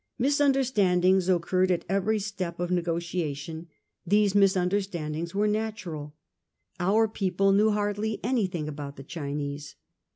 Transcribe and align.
Misunder 0.19 0.65
standings 0.65 1.29
occurred 1.29 1.69
at 1.69 1.85
every 1.87 2.15
new 2.15 2.19
step 2.21 2.59
of 2.59 2.71
negotiation. 2.71 3.67
These 4.03 4.33
misunderstandings 4.33 5.35
were 5.35 5.47
natural. 5.47 6.15
Our 6.79 7.07
people 7.07 7.51
knew 7.51 7.69
hardly 7.69 8.19
anything 8.23 8.67
about 8.67 8.95
the 8.95 9.03
Chinese. 9.03 9.75